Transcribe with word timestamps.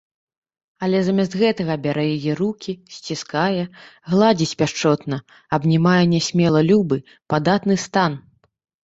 Але 0.85 0.99
замест 1.07 1.33
гэтага 1.41 1.73
бярэ 1.83 2.05
яе 2.15 2.33
рукі, 2.39 2.73
сціскае, 2.95 3.63
гладзіць 4.13 4.57
пяшчотна, 4.63 5.15
абнімае 5.59 5.99
нясмела 6.15 6.65
любы, 6.71 6.97
падатны 7.35 7.75
стан. 7.85 8.11